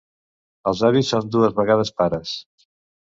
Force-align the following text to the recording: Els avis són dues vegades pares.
Els 0.69 0.79
avis 0.87 1.11
són 1.13 1.29
dues 1.35 1.53
vegades 1.59 1.91
pares. 2.01 2.33